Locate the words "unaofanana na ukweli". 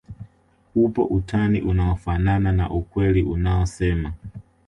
1.61-3.23